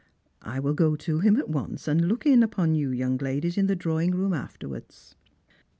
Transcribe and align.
I 0.41 0.59
will 0.59 0.73
go 0.73 0.95
to 0.95 1.19
him 1.19 1.37
at 1.37 1.47
once, 1.47 1.87
and 1.87 2.07
look 2.07 2.25
in 2.25 2.41
upon 2.41 2.73
you 2.73 2.89
young 2.89 3.17
ladies 3.19 3.55
in 3.55 3.67
the 3.67 3.75
drawing 3.75 4.15
room 4.15 4.33
after 4.33 4.67
wards." 4.67 5.13